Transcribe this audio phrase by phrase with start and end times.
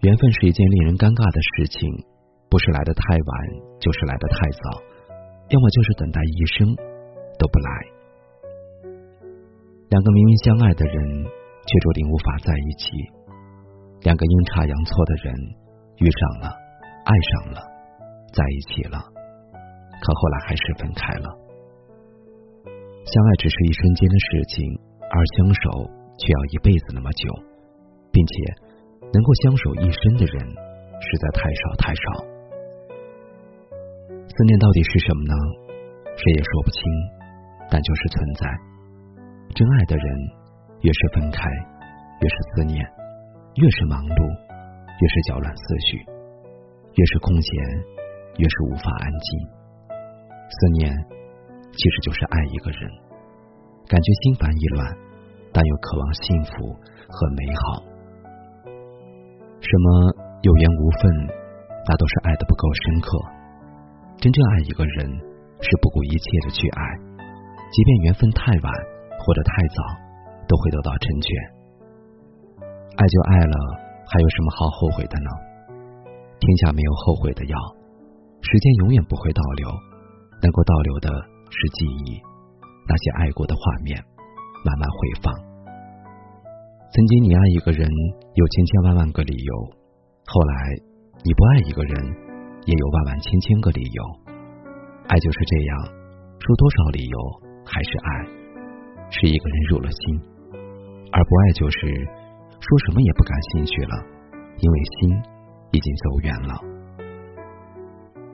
[0.00, 1.82] 缘分是一件令人尴尬的事情，
[2.46, 3.30] 不是来的太晚，
[3.82, 4.78] 就是来的太早，
[5.50, 6.70] 要么就是等待一生
[7.34, 7.68] 都不来。
[9.90, 11.02] 两个明明相爱的人，
[11.66, 12.94] 却注定无法在一起；
[14.06, 15.34] 两个阴差阳错的人，
[15.98, 16.54] 遇上了，
[17.02, 17.58] 爱上了，
[18.30, 21.26] 在一起了，可后来还是分开了。
[23.02, 24.62] 相爱只是一瞬间的事情，
[25.10, 25.90] 而相守
[26.22, 27.26] 却要一辈子那么久，
[28.14, 28.67] 并且。
[29.12, 30.36] 能够相守一生的人
[31.00, 32.02] 实在太少太少。
[34.28, 35.34] 思念到底是什么呢？
[36.18, 36.80] 谁也说不清，
[37.70, 38.46] 但就是存在。
[39.54, 40.06] 真爱的人，
[40.82, 41.42] 越是分开，
[42.20, 42.78] 越是思念；
[43.56, 44.20] 越是忙碌，
[44.86, 45.98] 越是搅乱思绪；
[46.94, 47.50] 越是空闲，
[48.38, 49.28] 越是无法安静。
[50.50, 50.90] 思念
[51.72, 52.80] 其实就是爱一个人，
[53.88, 54.94] 感觉心烦意乱，
[55.52, 56.74] 但又渴望幸福
[57.08, 57.82] 和美好。
[59.60, 59.86] 什么
[60.42, 61.02] 有缘无分，
[61.86, 63.08] 那都是爱的不够深刻。
[64.18, 65.10] 真正爱一个人，
[65.60, 66.82] 是不顾一切的去爱，
[67.70, 68.72] 即便缘分太晚
[69.18, 69.82] 或者太早，
[70.46, 71.28] 都会得到成全。
[72.96, 73.56] 爱就爱了，
[74.06, 75.30] 还有什么好后悔的呢？
[76.38, 77.58] 天下没有后悔的药，
[78.42, 79.68] 时间永远不会倒流，
[80.42, 81.10] 能够倒流的
[81.50, 82.20] 是记忆，
[82.86, 83.98] 那些爱过的画面，
[84.64, 85.47] 慢慢回放。
[86.90, 87.86] 曾经你爱一个人
[88.32, 89.54] 有千千万万个理由，
[90.24, 90.54] 后来
[91.22, 91.94] 你不爱一个人
[92.64, 94.02] 也有万万千千个理由。
[95.06, 95.84] 爱就是这样，
[96.40, 97.18] 说多少理由
[97.66, 98.08] 还是爱，
[99.10, 100.16] 是一个人入了心；
[101.12, 101.78] 而不爱就是
[102.56, 103.94] 说什么也不感兴趣了，
[104.56, 105.12] 因为心
[105.72, 106.54] 已经走远了。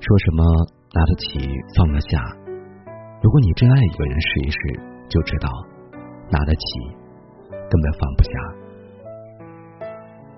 [0.00, 0.42] 说什么
[0.90, 1.38] 拿得起
[1.78, 2.18] 放得下，
[3.22, 4.58] 如果你真爱一个人，试一试
[5.08, 5.48] 就知道
[6.32, 6.99] 拿得起。
[7.70, 8.32] 根本放不下。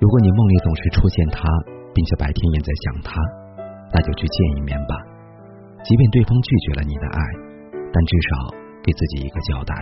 [0.00, 1.44] 如果你梦里总是出现他，
[1.92, 3.20] 并且白天也在想他，
[3.92, 4.96] 那就去见一面吧。
[5.84, 7.20] 即便对方拒绝了你的爱，
[7.92, 8.30] 但至少
[8.82, 9.74] 给自己一个交代。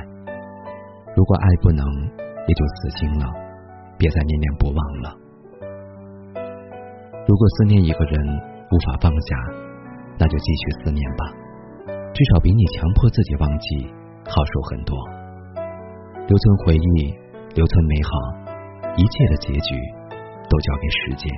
[1.15, 1.85] 如果爱不能，
[2.19, 3.31] 也就死心了，
[3.97, 5.15] 别再念念不忘了。
[7.29, 8.17] 如果思念一个人
[8.73, 9.31] 无法放下，
[10.19, 11.23] 那就继续思念吧，
[12.13, 13.87] 至少比你强迫自己忘记
[14.25, 14.97] 好受很多。
[16.27, 17.26] 留存回忆。
[17.57, 18.11] 留存美好，
[19.01, 19.81] 一切的结局
[20.45, 21.33] 都交给时间。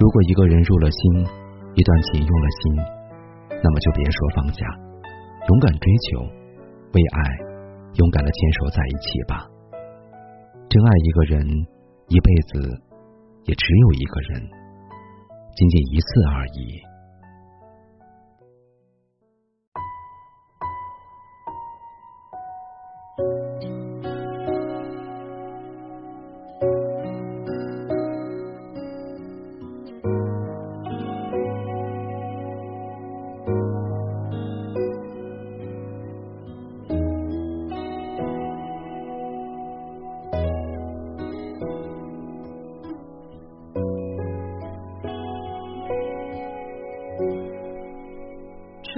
[0.00, 1.20] 如果一个人入了心，
[1.74, 2.74] 一段情用了心，
[3.62, 4.64] 那么就别说放下，
[5.46, 6.20] 勇敢追求，
[6.96, 7.20] 为爱
[8.00, 9.44] 勇敢的牵手在一起吧。
[10.70, 11.46] 真爱一个人，
[12.08, 12.80] 一辈子
[13.44, 14.40] 也只有一个人，
[15.54, 16.80] 仅仅一次而已。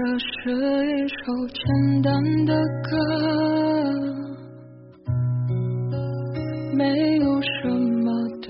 [0.09, 0.25] 这是
[0.87, 1.15] 一首
[1.49, 1.61] 简
[2.01, 2.11] 单
[2.47, 2.97] 的歌，
[6.75, 8.11] 没有什么
[8.41, 8.49] 独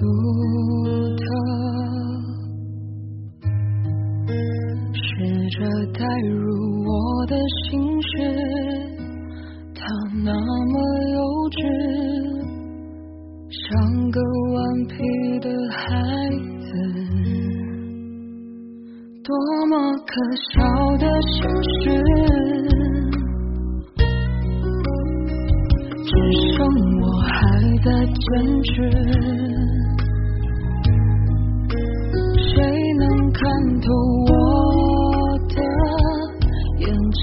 [20.07, 20.13] 可
[20.53, 20.55] 笑
[20.99, 21.77] 的心事，
[26.05, 26.11] 只
[26.57, 26.57] 剩
[27.01, 27.33] 我还
[27.85, 28.23] 在坚
[28.65, 28.69] 持。
[32.39, 32.55] 谁
[32.99, 33.03] 能
[33.33, 33.41] 看
[33.81, 33.87] 透
[34.27, 34.31] 我
[35.49, 35.57] 的
[36.79, 37.23] 眼睛，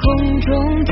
[0.00, 0.84] 空中